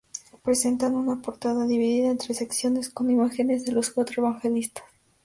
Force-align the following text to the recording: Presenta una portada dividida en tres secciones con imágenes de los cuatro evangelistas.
Presenta 0.43 0.87
una 0.87 1.21
portada 1.21 1.67
dividida 1.67 2.09
en 2.09 2.17
tres 2.17 2.37
secciones 2.39 2.89
con 2.89 3.11
imágenes 3.11 3.65
de 3.65 3.71
los 3.73 3.91
cuatro 3.91 4.23
evangelistas. 4.23 4.83